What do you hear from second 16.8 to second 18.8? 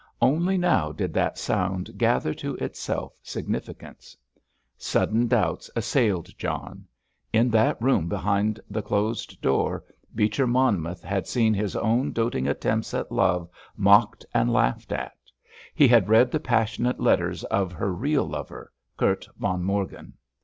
letters of her real lover,